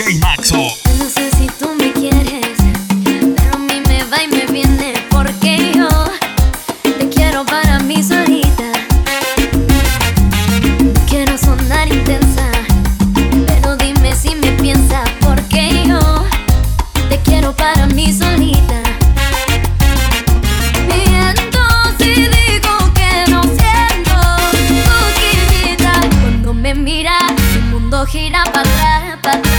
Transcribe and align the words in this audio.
No 0.00 1.08
sé 1.10 1.28
si 1.36 1.48
tú 1.58 1.74
me 1.76 1.92
quieres, 1.92 2.56
pero 3.02 3.52
a 3.52 3.58
mí 3.58 3.82
me 3.88 4.04
va 4.04 4.22
y 4.22 4.28
me 4.28 4.46
viene 4.46 4.94
porque 5.10 5.72
yo 5.74 5.88
te 6.84 7.08
quiero 7.08 7.44
para 7.44 7.80
mí 7.80 8.00
solita. 8.00 8.62
Quiero 11.08 11.36
sonar 11.36 11.88
intensa, 11.88 12.48
pero 13.48 13.74
dime 13.74 14.14
si 14.14 14.36
me 14.36 14.52
piensas 14.52 15.10
porque 15.20 15.82
yo 15.84 16.24
te 17.08 17.18
quiero 17.24 17.52
para 17.56 17.88
mí 17.88 18.12
solita. 18.12 18.80
Miento 20.86 21.60
si 21.98 22.12
digo 22.14 22.92
que 22.94 23.32
no 23.32 23.42
siento 23.42 24.14
tu 24.68 25.60
quita 25.60 25.92
cuando 26.22 26.54
me 26.54 26.72
mira, 26.72 27.18
gira 28.06 28.44
para 28.44 28.60
atrás, 28.60 29.18
para 29.22 29.38
atrás. 29.38 29.57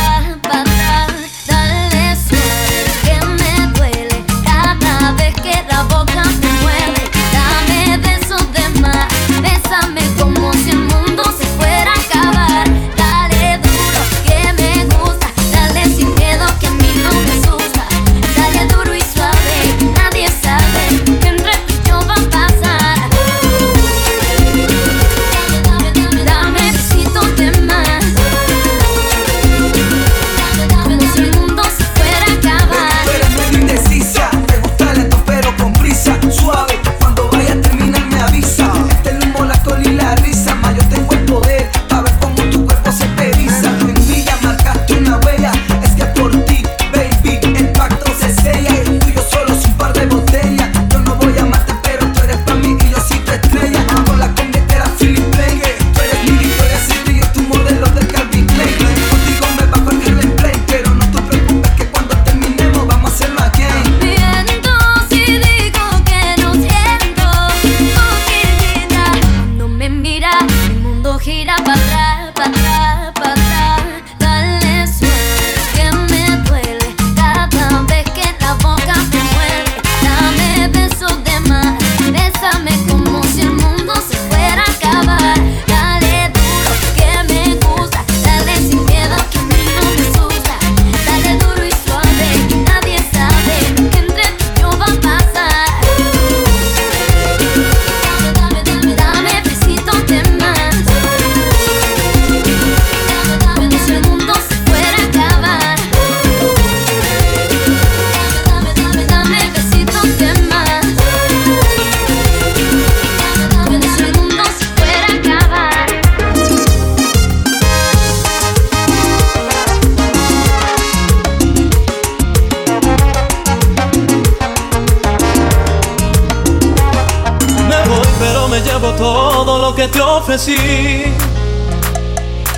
llevo 128.61 128.91
todo 128.93 129.59
lo 129.59 129.75
que 129.75 129.87
te 129.87 130.01
ofrecí. 130.01 130.55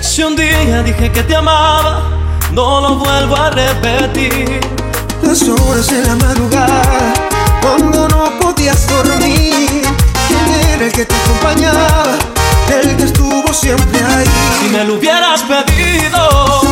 Si 0.00 0.22
un 0.22 0.36
día 0.36 0.82
dije 0.82 1.10
que 1.10 1.22
te 1.22 1.36
amaba, 1.36 2.02
no 2.52 2.80
lo 2.80 2.96
vuelvo 2.96 3.36
a 3.36 3.50
repetir. 3.50 4.60
Las 5.22 5.42
horas 5.48 5.86
de 5.88 6.04
la 6.04 6.16
madrugada, 6.16 7.14
cuando 7.60 8.08
no 8.08 8.38
podías 8.40 8.86
dormir, 8.88 9.82
¿quién 10.28 10.74
era 10.74 10.84
el 10.84 10.92
que 10.92 11.04
te 11.04 11.14
acompañaba? 11.14 12.04
El 12.68 12.96
que 12.96 13.04
estuvo 13.04 13.52
siempre 13.52 14.02
ahí. 14.02 14.26
Si 14.60 14.68
me 14.70 14.84
lo 14.84 14.94
hubieras 14.94 15.42
pedido, 15.42 16.62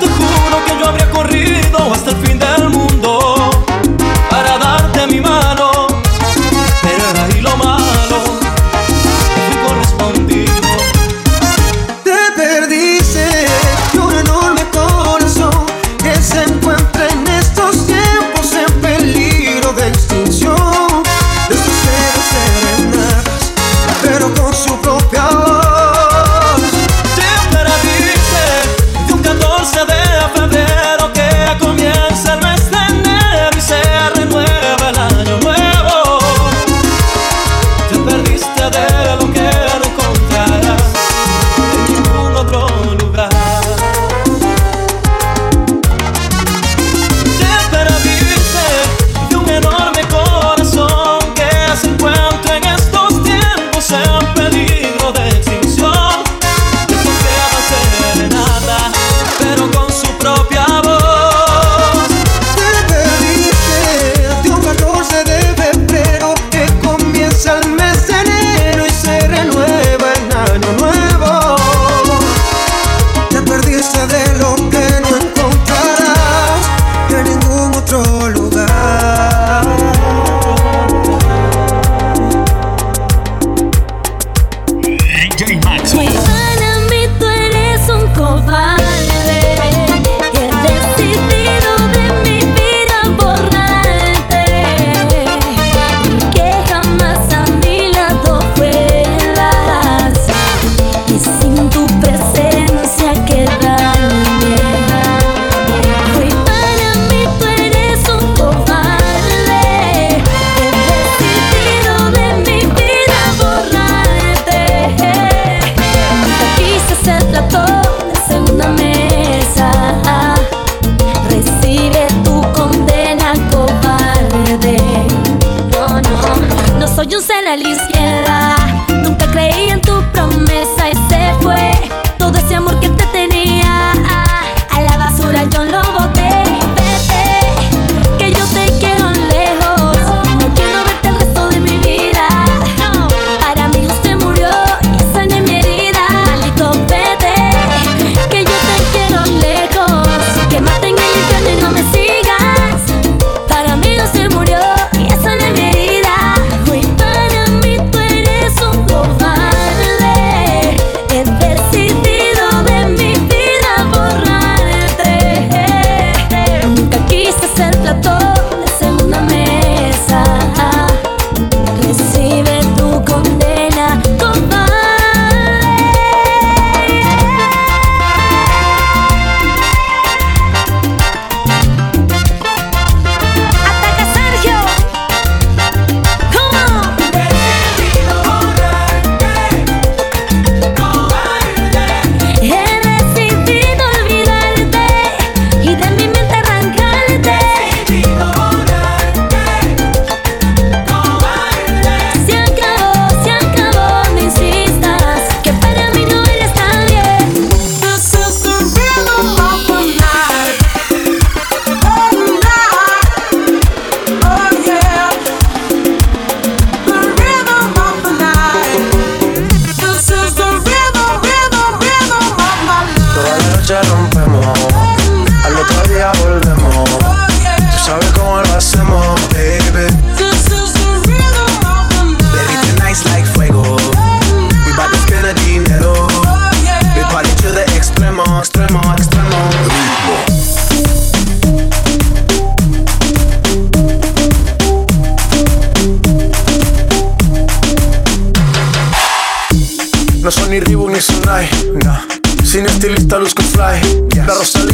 te 0.00 0.06
juro 0.06 0.64
que 0.66 0.78
yo 0.80 0.88
habría 0.88 1.10
corrido 1.10 1.92
hasta 1.92 2.10
el 2.10 2.16
fin 2.16 2.38
del 2.38 2.68
mundo 2.70 2.77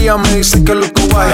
Me 0.05 0.37
dice 0.37 0.63
que 0.63 0.75
luzco 0.75 1.01
guay. 1.11 1.33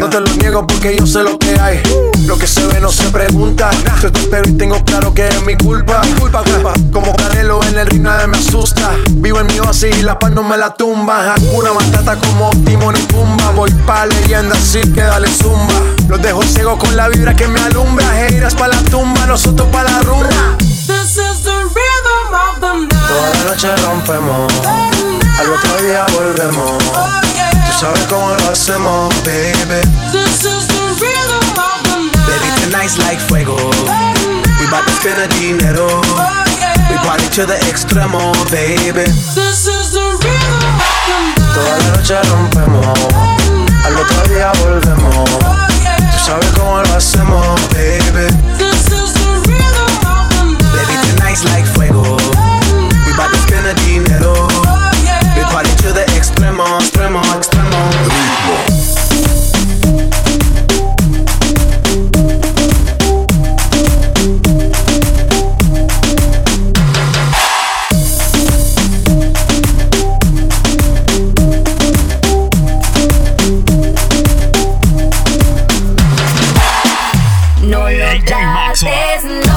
No 0.00 0.10
te 0.10 0.18
lo 0.18 0.26
niego 0.34 0.66
porque 0.66 0.96
yo 0.98 1.06
sé 1.06 1.22
lo 1.22 1.38
que 1.38 1.58
hay. 1.60 1.80
Lo 2.26 2.36
que 2.36 2.48
se 2.48 2.66
ve 2.66 2.80
no 2.80 2.90
se 2.90 3.04
pregunta. 3.10 3.70
Yo 4.02 4.10
te 4.10 4.18
espero 4.18 4.48
y 4.48 4.54
tengo 4.54 4.84
claro 4.84 5.14
que 5.14 5.28
es 5.28 5.40
mi 5.44 5.56
culpa. 5.56 6.00
culpa, 6.18 6.42
culpa. 6.42 6.72
Como 6.92 7.14
Canelo 7.14 7.62
en 7.62 7.78
el 7.78 7.86
ring 7.86 8.02
nadie 8.02 8.26
me 8.26 8.36
asusta. 8.36 8.90
Vivo 9.10 9.38
en 9.38 9.46
mi 9.46 9.60
oasis 9.60 9.96
y 9.98 10.02
la 10.02 10.18
paz 10.18 10.32
no 10.32 10.42
me 10.42 10.56
la 10.56 10.74
tumba. 10.74 11.32
Hakuna 11.34 11.72
Matata 11.72 12.16
como 12.16 12.50
Timon 12.64 12.96
y 12.96 13.02
Pumba. 13.02 13.52
Voy 13.52 13.70
pa' 13.86 14.06
leyenda 14.06 14.56
así 14.56 14.80
que 14.80 15.00
dale 15.00 15.28
zumba. 15.28 15.80
Los 16.08 16.20
dejo 16.20 16.42
ciego 16.42 16.76
con 16.76 16.96
la 16.96 17.08
vibra 17.08 17.36
que 17.36 17.46
me 17.46 17.60
alumbra. 17.60 18.26
Heiras 18.26 18.56
pa' 18.56 18.66
la 18.66 18.82
tumba, 18.82 19.26
nosotros 19.26 19.68
pa' 19.70 19.84
la 19.84 20.00
rumba. 20.00 20.56
This 20.58 21.18
is 21.18 21.44
the 21.44 21.54
rhythm 21.54 22.34
of 22.34 22.60
the 22.60 22.78
night. 22.80 22.90
Toda 22.90 23.44
la 23.44 23.50
noche 23.50 23.76
rompemos. 23.76 24.52
Al 25.38 25.52
otro 25.52 25.82
día 25.82 26.04
volvemos. 26.12 27.37
Sabes 27.78 28.04
cómo 28.08 28.34
lo 28.34 28.50
hacemos, 28.50 29.14
baby. 29.22 29.80
This 30.10 30.44
is 30.44 30.66
the 30.66 30.82
rhythm 30.98 31.38
of 31.54 31.80
the 31.84 32.10
night. 32.10 32.26
Baby, 32.26 32.50
tonight's 32.64 32.98
like 32.98 33.20
fuego. 33.20 33.54
We 34.58 34.66
bout 34.66 34.84
to 34.84 34.92
spend 34.94 35.18
the 35.22 35.28
dinero. 35.38 35.86
We 36.90 36.96
party 37.06 37.28
to 37.36 37.46
the 37.46 37.54
extremo, 37.70 38.32
baby. 38.50 39.04
This 39.34 39.68
is 39.68 39.92
the 39.92 40.00
rhythm 40.00 40.58
of 40.58 40.96
the 41.06 41.18
night. 41.22 41.54
Toda 41.54 41.78
la 41.78 41.96
noche 41.96 42.18
rompemos. 42.28 42.97
Trates, 78.80 79.24
no. 79.24 79.47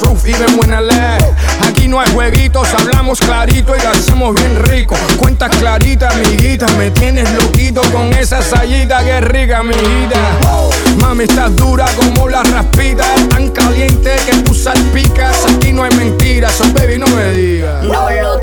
Truth 0.00 0.26
even 0.26 0.58
when 0.58 0.72
I. 0.72 0.84
Aquí 1.62 1.88
no 1.88 2.00
hay 2.00 2.10
jueguitos, 2.12 2.68
hablamos 2.74 3.18
clarito 3.20 3.74
y 3.76 3.80
hacemos 3.80 4.34
bien 4.34 4.62
rico. 4.64 4.96
Cuentas 5.18 5.50
clarita, 5.56 6.10
amiguita, 6.10 6.66
me 6.78 6.90
tienes 6.90 7.30
loquito 7.32 7.80
con 7.92 8.12
esa 8.12 8.42
sayita 8.42 9.04
que 9.04 9.20
rica, 9.20 9.58
amiguita. 9.58 10.16
Mami, 10.98 11.24
estás 11.24 11.54
dura 11.56 11.86
como 11.96 12.28
la 12.28 12.42
raspita, 12.42 13.04
tan 13.30 13.50
caliente 13.50 14.16
que 14.26 14.36
tú 14.38 14.54
salpicas. 14.54 15.44
Aquí 15.46 15.72
no 15.72 15.84
hay 15.84 15.94
mentiras, 15.94 16.52
so 16.54 16.64
baby, 16.72 16.98
no 16.98 17.06
me 17.08 17.32
digas. 17.32 17.82
No 17.84 18.10
lo 18.10 18.40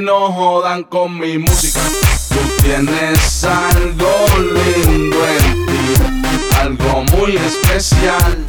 no 0.00 0.32
jodan 0.32 0.84
con 0.84 1.18
mi 1.18 1.38
música. 1.38 1.80
Tú 2.28 2.62
tienes 2.62 3.44
algo 3.44 4.26
lindo 4.38 5.16
en 5.28 5.66
ti, 5.66 5.94
algo 6.60 7.04
muy 7.16 7.36
especial. 7.36 8.44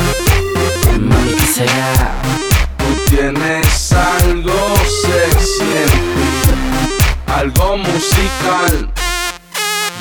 Tú 2.78 3.16
tienes 3.16 3.92
algo 3.92 4.74
sexy 5.04 5.64
en 5.64 5.90
ti, 5.90 7.32
algo 7.34 7.78
musical. 7.78 8.92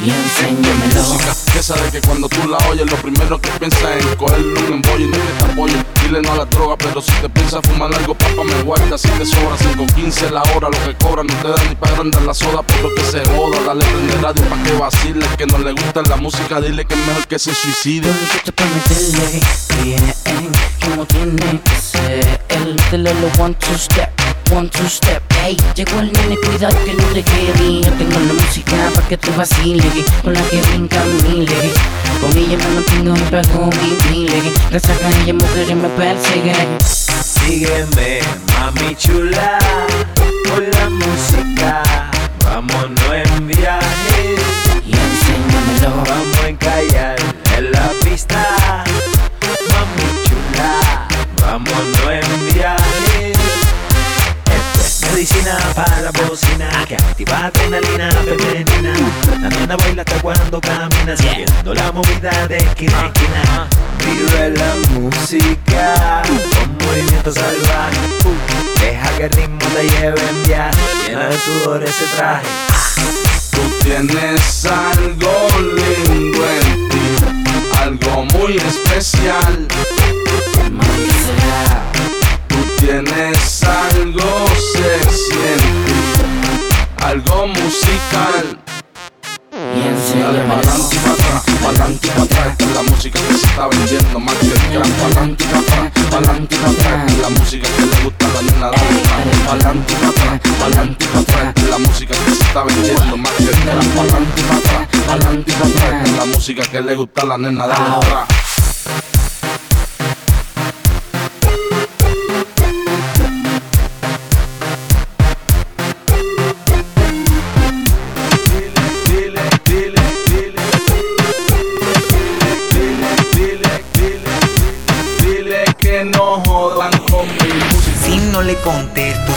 Y 0.05 0.11
enséñamelo. 0.11 1.03
Música 1.03 1.47
que 1.57 1.63
sabe 1.63 1.91
que 1.91 2.03
cuando 2.03 2.29
tú 2.29 2.47
la 2.47 2.59
oyes, 2.69 2.85
lo 2.91 2.97
primero 2.99 3.41
que 3.41 3.49
piensas 3.53 3.97
es 3.97 4.05
cogerle 4.17 4.61
un 4.67 4.75
embollo 4.75 5.07
y 5.07 5.09
no 5.09 5.17
que 5.17 5.33
te 5.39 5.53
apoyo. 5.53 5.75
Dile 6.03 6.21
no 6.21 6.33
a 6.33 6.37
la 6.37 6.45
droga, 6.45 6.77
pero 6.77 7.01
si 7.01 7.13
te 7.13 7.31
piensas 7.31 7.63
fumar 7.63 7.95
algo, 7.95 8.15
papá, 8.15 8.45
me 8.45 8.63
guarda. 8.63 8.99
Si 8.99 9.09
te 9.09 9.25
sobra 9.25 9.57
5.15 9.57 10.31
la 10.33 10.43
hora, 10.43 10.69
lo 10.69 10.79
que 10.85 10.95
cobra 11.03 11.23
no 11.23 11.35
te 11.35 11.49
da 11.49 11.57
ni 11.67 11.75
para 11.77 11.95
agrandar 11.95 12.23
la 12.23 12.35
soda, 12.35 12.63
pero 12.63 12.95
que 12.95 13.01
se 13.01 13.25
joda. 13.31 13.59
Dale 13.67 13.87
prende 13.87 14.15
radio 14.21 14.43
pa' 14.51 14.63
que 14.63 14.73
vacile. 14.73 15.27
Que 15.39 15.47
no 15.47 15.59
le 15.59 15.73
gusta 15.73 16.03
la 16.03 16.17
música, 16.17 16.61
dile 16.61 16.85
que 16.85 16.93
es 16.93 17.07
mejor 17.07 17.27
que 17.27 17.39
se 17.39 17.55
suicide. 17.55 18.07
Yo 18.07 18.41
te 18.45 18.53
prometerle 18.53 19.41
bien 19.83 20.15
como 20.85 21.07
tiene 21.07 21.61
que 21.65 21.81
ser. 21.81 22.41
El 22.51 22.77
dile 22.91 23.15
lo 23.15 23.43
one 23.43 23.55
two 23.55 23.79
step, 23.79 24.11
one 24.53 24.69
two 24.69 24.89
step. 24.89 25.23
Ey, 25.45 25.57
llegó 25.75 26.01
el 26.01 26.13
nene, 26.13 26.37
cuidado 26.37 26.77
que 26.85 26.95
no 26.95 27.05
te 27.15 27.23
quede. 27.23 27.83
Yo 27.83 27.93
tengo 27.93 28.19
la 28.19 28.33
música 28.33 28.91
para 28.95 29.09
que 29.09 29.17
tú 29.17 29.33
vaciles, 29.37 29.87
con 30.23 30.35
la 30.35 30.43
que 30.43 30.61
brinca 30.61 31.03
mile. 31.05 31.73
Con 32.21 32.37
ella 32.37 32.57
me 32.59 32.69
mantengo, 32.75 33.13
me 33.15 33.43
pago 33.43 33.71
mi 33.83 34.11
mile. 34.11 34.43
Gracias 34.71 34.99
a 35.03 35.33
mujeres 35.33 35.77
me 35.77 35.89
persiguen. 35.91 36.79
Sígueme, 36.85 38.21
mami 38.59 38.95
chula, 38.97 39.59
con 40.49 40.71
la 40.71 40.91
música. 40.91 41.76
Siguiendo 61.15 61.75
la 61.75 61.93
movida 61.93 62.49
de 62.49 62.57
esquina 62.57 63.03
a 63.03 63.07
esquina. 63.07 63.69
Vive 63.99 64.51
la 64.57 64.75
música 64.99 66.23
con 66.25 66.89
movimiento 66.89 67.33
salvaje. 67.33 67.97
que 69.17 69.25
el 69.25 69.31
ritmo 69.31 69.59
te 69.59 69.89
lleve 69.89 70.21
en 70.29 70.43
viaje. 70.45 70.79
Llena 71.07 71.29
de 71.29 71.39
sudor 71.39 71.85
ese 71.85 72.07
traje. 72.17 72.47
Tú 73.53 73.61
tienes 73.85 74.67
algo 74.67 75.49
lindo 75.77 76.45
en 76.45 76.89
ti, 76.89 76.99
algo 77.81 78.25
muy 78.25 78.57
especial. 78.57 79.69
Tú 82.49 82.57
tienes 82.79 83.63
algo 83.63 84.47
sexy 84.73 85.39
en 85.53 85.59
ti, 85.85 87.05
algo 87.05 87.47
musical. 87.47 88.76
Dale 89.77 90.41
pa'lante 90.41 90.97
y 90.97 90.99
pa' 90.99 91.13
atrás, 91.13 91.43
pa'lante 91.63 92.07
y 92.07 92.11
pa' 92.11 92.23
atrás. 92.23 92.47
Esta 92.49 92.65
es 92.65 92.75
la 92.75 92.83
música 92.83 93.21
que 93.21 93.35
se 93.35 93.47
está 93.47 93.69
vendiendo 93.69 94.21
más 94.21 94.35
que 94.37 94.47
el 94.47 94.73
gran. 94.73 94.91
Pa'lante 94.91 95.45
y 95.45 95.47
pa' 95.47 95.59
atrás, 95.59 95.93
pa'lante 96.11 96.55
y 96.55 96.59
pa' 96.59 96.71
atrás. 96.71 97.13
Es 97.13 97.19
la 97.19 97.29
música 97.29 97.69
que 97.77 97.83
le 97.83 98.05
gusta 98.05 98.27
a 98.27 98.29
la 98.29 98.43
nena. 98.43 98.71
Pa' 98.71 99.51
pa'lante 99.51 99.93
y 99.93 99.97
pa' 99.97 100.09
atrás, 100.09 100.41
pa'lante 100.59 101.05
y 101.05 101.09
pa' 101.09 101.19
atrás. 101.19 101.55
Es 101.57 101.69
la 101.71 101.79
música 101.79 102.15
que 102.25 102.31
se 102.35 102.43
está 102.43 102.65
vendiendo 102.65 103.17
más 103.19 103.33
que 103.33 103.45
el 103.45 103.65
gran. 103.65 103.87
Pa'lante 103.97 104.41
y 104.41 104.45
pa' 104.45 104.57
atrás, 104.57 104.89
pa'lante 105.07 105.51
y 105.51 105.55
pa' 105.55 105.67
atrás. 105.67 106.09
Es 106.09 106.17
la 106.17 106.25
música 106.25 106.63
que 106.63 106.81
le 106.81 106.95
gusta 106.95 107.23
a 107.23 107.25
la 107.27 107.39
nena. 107.39 107.67
Dale 107.67 108.46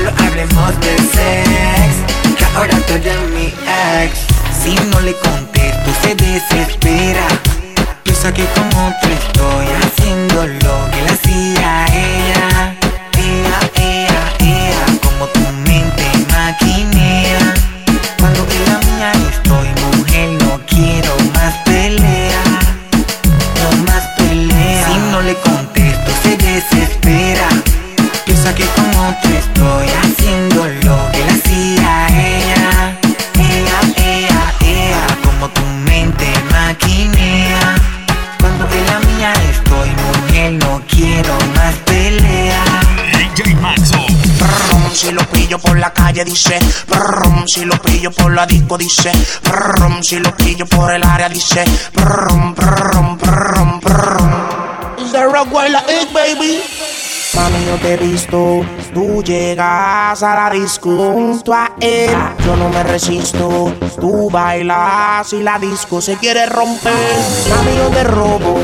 Solo 0.00 0.12
hablemos 0.16 0.80
de 0.80 0.96
sex. 0.96 2.38
Que 2.38 2.44
ahora 2.56 2.74
tú 2.86 2.94
eres 2.94 3.20
mi 3.34 3.52
ex. 4.02 4.20
Si 4.62 4.74
no 4.88 4.98
le 5.00 5.14
contesto 5.18 5.90
se 6.00 6.14
desespera. 6.14 7.26
Piensa 8.02 8.32
que 8.32 8.46
con 8.46 8.66
otro 8.68 9.10
estoy 9.10 9.66
haciendo 9.82 10.46
lo 10.46 10.90
que 10.90 10.99
si 47.50 47.64
lo 47.64 47.76
pillo 47.82 48.12
por 48.12 48.32
la 48.32 48.46
disco 48.46 48.78
dice 48.78 49.10
Brum, 49.42 50.02
si 50.02 50.20
lo 50.20 50.32
pillo 50.36 50.66
por 50.66 50.92
el 50.92 51.02
área 51.02 51.28
dice 51.28 51.64
Brum, 51.92 52.54
brum, 52.54 53.18
brum, 53.18 53.80
brum 53.80 54.30
Is 54.98 55.12
rock 55.12 55.52
la 55.68 55.82
it, 55.88 56.12
baby? 56.12 57.09
Mami, 57.34 57.64
yo 57.64 57.76
te 57.76 57.94
he 57.94 57.96
visto, 57.96 58.62
tú 58.92 59.22
llegas 59.22 60.22
a 60.22 60.34
la 60.34 60.50
disco 60.50 60.90
junto 61.12 61.52
a 61.52 61.70
él. 61.80 62.10
Yo 62.44 62.56
no 62.56 62.68
me 62.68 62.82
resisto, 62.82 63.72
tú 64.00 64.28
bailas 64.30 65.32
y 65.32 65.42
la 65.42 65.58
disco 65.58 66.00
se 66.00 66.16
quiere 66.16 66.46
romper. 66.46 66.92
Mami, 67.48 67.76
yo 67.76 67.88
te 67.88 68.04
robo, 68.04 68.56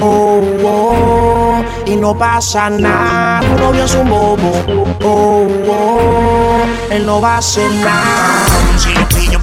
oh, 0.00 0.40
oh, 0.64 1.64
y 1.84 1.96
no 1.96 2.16
pasa 2.16 2.70
nada. 2.70 3.40
Tu 3.40 3.60
novio 3.60 3.84
es 3.84 3.94
un 3.94 4.08
bobo, 4.08 4.52
oh, 5.04 5.46
oh, 5.68 6.62
él 6.90 7.04
no 7.04 7.20
va 7.20 7.34
a 7.34 7.38
hacer 7.38 7.70
nada. 7.72 8.46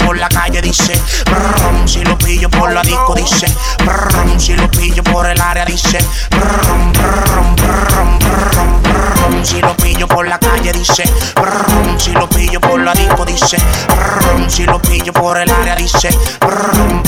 Por 0.05 0.17
la 0.17 0.27
calle 0.27 0.61
dice, 0.61 0.99
brum, 1.25 1.87
si 1.87 2.03
lo 2.03 2.17
pillo 2.17 2.49
por 2.49 2.71
la 2.73 2.81
disco 2.81 3.13
dice, 3.13 3.45
brum, 3.85 4.39
si 4.39 4.55
lo 4.55 4.69
pillo 4.71 5.03
por 5.03 5.27
el 5.27 5.39
área 5.39 5.65
dice, 5.65 5.99
brum, 6.31 6.91
brum, 6.93 7.55
brum, 7.55 8.19
brum, 8.19 8.81
brum, 8.81 9.45
si 9.45 9.61
lo 9.61 9.75
pillo 9.77 10.07
por 10.07 10.27
la 10.27 10.39
calle 10.39 10.71
dice, 10.73 11.03
brum, 11.35 11.99
si 11.99 12.11
lo 12.11 12.27
pillo 12.27 12.59
por 12.59 12.79
la 12.79 12.93
disco 12.93 13.23
dice, 13.23 13.57
brum, 13.87 14.49
si 14.49 14.65
lo 14.65 14.81
pillo 14.81 15.13
por 15.13 15.37
el 15.37 15.49
área 15.51 15.75
dice, 15.75 16.09
brum, 16.39 17.03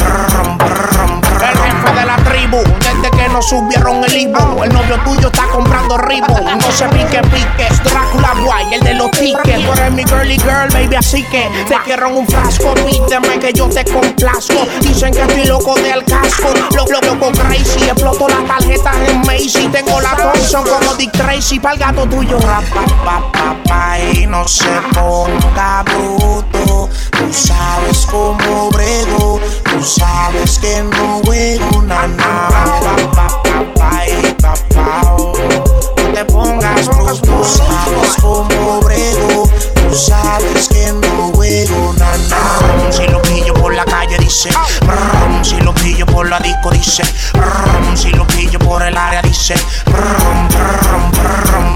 subieron 3.41 4.03
el 4.03 4.15
Ibu, 4.15 4.63
el 4.63 4.73
novio 4.73 4.99
tuyo 5.03 5.27
está 5.27 5.47
comprando 5.47 5.97
Ribu, 5.97 6.35
no 6.43 6.71
se 6.71 6.87
pique 6.89 7.21
pique, 7.23 7.67
Drácula 7.83 8.33
Guay, 8.43 8.73
el 8.73 8.81
de 8.81 8.93
los 8.93 9.11
tickets, 9.11 9.65
tú 9.65 9.71
eres 9.73 9.91
mi 9.91 10.03
girly 10.05 10.37
girl, 10.37 10.69
baby, 10.71 10.95
así 10.95 11.23
que 11.23 11.49
te 11.67 11.75
quiero 11.83 12.09
un 12.09 12.27
frasco, 12.27 12.73
pídeme 12.73 13.39
que 13.39 13.53
yo 13.53 13.67
te 13.67 13.83
complazco, 13.85 14.65
dicen 14.81 15.13
que 15.13 15.21
estoy 15.21 15.45
loco 15.45 15.75
del 15.75 16.03
casco, 16.05 16.53
lo, 16.75 16.85
lo, 16.87 17.01
loco 17.01 17.31
crazy, 17.31 17.83
exploto 17.83 18.27
las 18.27 18.45
tarjetas 18.45 18.95
en 19.07 19.21
Macy, 19.21 19.67
tengo 19.71 19.99
la 20.01 20.15
Thompson 20.15 20.63
como 20.63 20.93
Dick 20.95 21.11
Tracy, 21.11 21.59
pa'l 21.59 21.77
gato 21.77 22.05
tuyo, 22.07 22.37
pa, 22.39 23.21
pa, 23.67 23.99
y 23.99 24.27
no 24.27 24.47
se 24.47 24.69
ponga 24.93 25.83
bruto, 25.83 26.80
tú 27.31 27.37
sabes 27.37 28.05
cómo 28.07 28.69
brego, 28.71 29.39
tú 29.63 29.81
sabes 29.81 30.59
que 30.59 30.83
no 30.83 31.21
juego 31.23 31.81
na 31.83 32.05
na, 32.05 32.49
pa, 32.49 33.05
pa, 33.13 33.41
pa, 33.41 33.73
pa, 33.73 34.05
y 34.05 34.33
pa, 34.33 34.53
pa, 34.75 35.15
oh. 35.17 35.31
no 35.95 36.13
te 36.13 36.25
pongas 36.25 36.87
bruto, 36.87 37.21
tú 37.21 37.43
sabes 37.45 38.15
cómo 38.21 38.81
brego, 38.81 39.49
tú 39.75 39.95
sabes 39.95 40.67
que 40.67 40.91
no 40.91 41.31
juego 41.33 41.93
na 41.97 42.17
na, 42.27 42.91
si 42.91 43.07
lo 43.07 43.21
pillo 43.21 43.53
por 43.53 43.73
la 43.75 43.85
calle 43.85 44.17
dice, 44.17 44.49
brum, 44.81 45.41
si 45.41 45.55
lo 45.61 45.73
pillo 45.73 46.05
por 46.07 46.27
la 46.27 46.37
disco 46.39 46.69
dice, 46.71 47.03
brum, 47.31 47.95
si 47.95 48.09
lo 48.09 48.27
pillo 48.27 48.59
por 48.59 48.83
el 48.83 48.97
área 48.97 49.21
dice, 49.21 49.55
brum, 49.85 50.49
brum, 50.49 51.11
brum, 51.11 51.70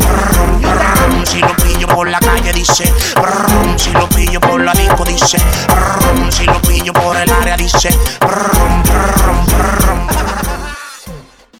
si 1.36 1.42
lo 1.42 1.54
pillo 1.58 1.88
por 1.88 2.10
la 2.10 2.20
calle 2.20 2.54
dice, 2.54 2.94
brum, 3.16 3.78
si 3.78 3.92
lo 3.92 4.08
pillo 4.08 4.40
por 4.40 4.62
la 4.64 4.72
disco 4.72 5.04
dice, 5.04 5.38
brum, 5.68 6.32
si 6.32 6.46
lo 6.46 6.62